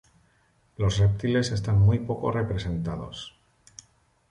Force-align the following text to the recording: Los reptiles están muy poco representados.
Los 0.77 0.97
reptiles 0.97 1.51
están 1.51 1.77
muy 1.79 1.99
poco 1.99 2.31
representados. 2.31 3.37